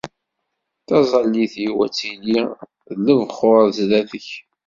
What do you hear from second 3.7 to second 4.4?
sdat-k.